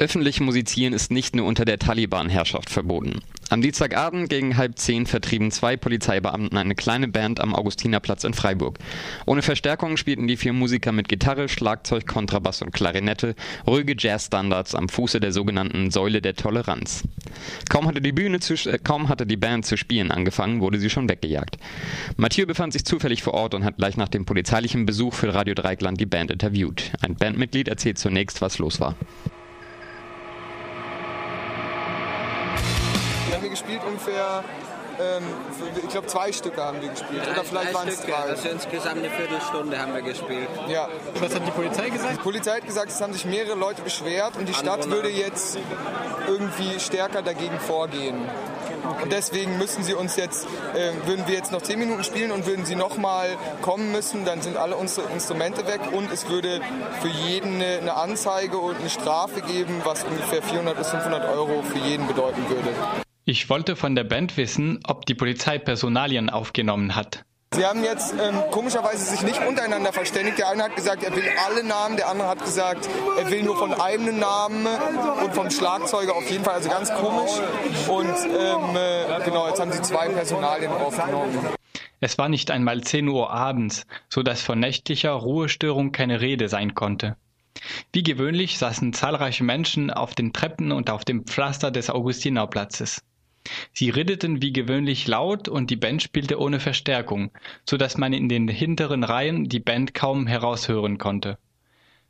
[0.00, 3.20] Öffentlich musizieren ist nicht nur unter der Taliban-Herrschaft verboten.
[3.50, 8.78] Am Dienstagabend gegen halb zehn vertrieben zwei Polizeibeamten eine kleine Band am Augustinerplatz in Freiburg.
[9.26, 13.34] Ohne Verstärkung spielten die vier Musiker mit Gitarre, Schlagzeug, Kontrabass und Klarinette
[13.66, 17.02] ruhige Jazzstandards am Fuße der sogenannten Säule der Toleranz.
[17.68, 20.90] Kaum hatte die Bühne zu, äh, kaum hatte die Band zu spielen angefangen, wurde sie
[20.90, 21.56] schon weggejagt.
[22.16, 25.54] Mathieu befand sich zufällig vor Ort und hat gleich nach dem polizeilichen Besuch für Radio
[25.54, 26.92] Dreikland die Band interviewt.
[27.00, 28.94] Ein Bandmitglied erzählt zunächst, was los war.
[33.58, 34.44] Gespielt ungefähr,
[35.00, 35.22] ähm,
[35.82, 37.24] ich glaube zwei Stücke haben wir gespielt.
[37.24, 38.14] Drei, Oder vielleicht waren es drei.
[38.14, 40.48] Also insgesamt eine Viertelstunde haben wir gespielt.
[40.68, 40.88] Ja.
[41.20, 42.14] Was hat die Polizei gesagt?
[42.14, 45.58] Die Polizei hat gesagt, es haben sich mehrere Leute beschwert und die Stadt würde jetzt
[46.26, 48.16] irgendwie stärker dagegen vorgehen.
[48.88, 49.02] Okay.
[49.02, 52.46] Und deswegen müssen sie uns jetzt, äh, würden wir jetzt noch zehn Minuten spielen und
[52.46, 53.28] würden sie nochmal
[53.60, 56.60] kommen müssen, dann sind alle unsere Instrumente weg und es würde
[57.02, 61.62] für jeden eine, eine Anzeige und eine Strafe geben, was ungefähr 400 bis 500 Euro
[61.62, 62.70] für jeden bedeuten würde.
[63.30, 67.26] Ich wollte von der Band wissen, ob die Polizei Personalien aufgenommen hat.
[67.52, 70.38] Sie haben jetzt ähm, komischerweise sich nicht untereinander verständigt.
[70.38, 73.58] Der eine hat gesagt, er will alle Namen, der andere hat gesagt, er will nur
[73.58, 74.66] von einem Namen
[75.22, 77.32] und vom Schlagzeuger auf jeden Fall, also ganz komisch.
[77.86, 81.38] Und ähm, äh, genau, jetzt haben sie zwei Personalien aufgenommen.
[82.00, 86.74] Es war nicht einmal 10 Uhr abends, so dass von nächtlicher Ruhestörung keine Rede sein
[86.74, 87.18] konnte.
[87.92, 93.02] Wie gewöhnlich saßen zahlreiche Menschen auf den Treppen und auf dem Pflaster des Augustinerplatzes.
[93.72, 97.30] Sie redeten wie gewöhnlich laut und die Band spielte ohne Verstärkung,
[97.64, 101.38] so dass man in den hinteren Reihen die Band kaum heraushören konnte.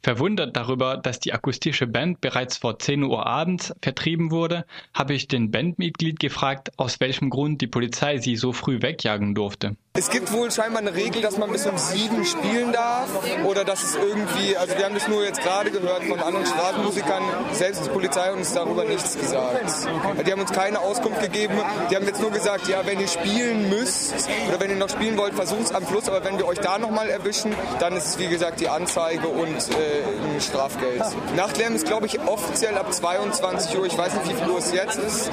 [0.00, 4.64] Verwundert darüber, dass die akustische Band bereits vor 10 Uhr abends vertrieben wurde,
[4.94, 9.76] habe ich den Bandmitglied gefragt, aus welchem Grund die Polizei sie so früh wegjagen durfte.
[9.98, 13.08] Es gibt wohl scheinbar eine Regel, dass man bis um sieben spielen darf
[13.44, 17.24] oder dass es irgendwie, also wir haben das nur jetzt gerade gehört von anderen Straßenmusikern,
[17.50, 19.88] selbst die Polizei hat uns darüber nichts gesagt.
[20.24, 21.54] Die haben uns keine Auskunft gegeben,
[21.90, 24.14] die haben jetzt nur gesagt, ja, wenn ihr spielen müsst
[24.48, 26.78] oder wenn ihr noch spielen wollt, versucht es am Schluss, aber wenn wir euch da
[26.78, 31.02] nochmal erwischen, dann ist es wie gesagt die Anzeige und äh, ein Strafgeld.
[31.34, 34.72] Nachtlärm ist glaube ich offiziell ab 22 Uhr, ich weiß nicht wie viel Uhr es
[34.72, 35.28] jetzt ist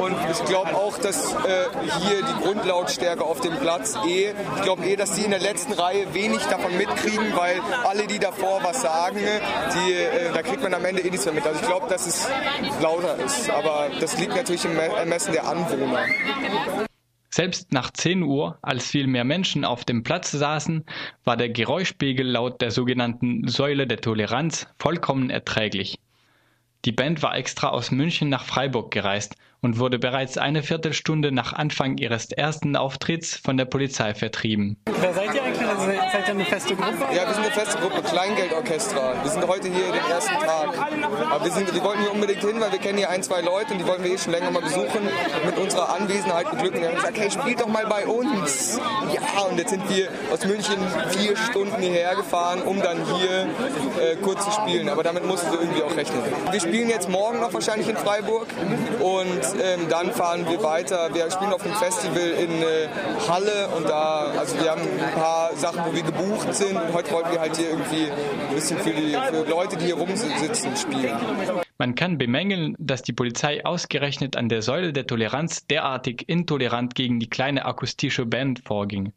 [0.00, 1.36] und ich glaube auch, dass äh,
[2.00, 5.72] hier die Grundlautstärke auf dem Platz eh, ich glaube eh, dass die in der letzten
[5.72, 10.74] Reihe wenig davon mitkriegen, weil alle, die davor was sagen, die, äh, da kriegt man
[10.74, 11.46] am Ende eh nichts mehr mit.
[11.46, 12.28] Also ich glaube, dass es
[12.80, 16.04] lauter ist, aber das liegt natürlich im Ermessen der Anwohner.
[17.34, 20.84] Selbst nach 10 Uhr, als viel mehr Menschen auf dem Platz saßen,
[21.24, 25.98] war der Geräuschpegel laut der sogenannten Säule der Toleranz vollkommen erträglich.
[26.84, 31.52] Die Band war extra aus München nach Freiburg gereist und wurde bereits eine Viertelstunde nach
[31.52, 34.76] Anfang ihres ersten Auftritts von der Polizei vertrieben.
[35.00, 35.66] Wer seid ihr eigentlich?
[35.66, 36.98] Also seid ihr eine feste Gruppe?
[37.14, 39.14] Ja, wir sind eine feste Gruppe, Kleingeldorchestra.
[39.22, 40.68] Wir sind heute hier den ersten Tag.
[41.30, 43.72] Aber wir, sind, wir wollten hier unbedingt hin, weil wir kennen hier ein, zwei Leute
[43.72, 45.08] und die wollten wir eh schon länger mal besuchen,
[45.46, 46.80] mit unserer Anwesenheit beglücken.
[46.80, 48.80] Wir haben gesagt, hey, spielt doch mal bei uns.
[49.14, 50.76] Ja, und jetzt sind wir aus München
[51.10, 53.42] vier Stunden hierher gefahren, um dann hier
[54.00, 54.88] äh, kurz zu spielen.
[54.88, 56.20] Aber damit mussten wir irgendwie auch rechnen.
[56.50, 58.48] Wir spielen jetzt morgen noch wahrscheinlich in Freiburg
[59.00, 61.14] und ähm, dann fahren wir weiter.
[61.14, 62.88] Wir spielen auf dem Festival in äh,
[63.28, 66.76] Halle und da, also wir haben ein paar Sachen, wo wir gebucht sind.
[66.76, 69.96] Und heute wollten wir halt hier irgendwie ein bisschen für die für Leute, die hier
[69.96, 71.16] rumsitzen, spielen.
[71.78, 77.18] Man kann bemängeln, dass die Polizei ausgerechnet an der Säule der Toleranz derartig intolerant gegen
[77.18, 79.12] die kleine akustische Band vorging.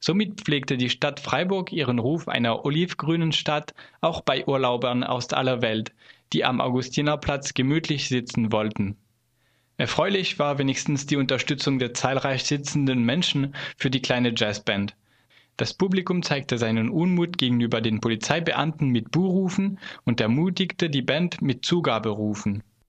[0.00, 5.62] Somit pflegte die Stadt Freiburg ihren Ruf einer olivgrünen Stadt auch bei Urlaubern aus aller
[5.62, 5.92] Welt,
[6.32, 8.96] die am Augustinerplatz gemütlich sitzen wollten.
[9.78, 14.94] Erfreulich war wenigstens die Unterstützung der zahlreich sitzenden Menschen für die kleine Jazzband.
[15.56, 21.64] Das Publikum zeigte seinen Unmut gegenüber den Polizeibeamten mit Buhrufen und ermutigte die Band mit
[21.64, 22.62] Zugaberufen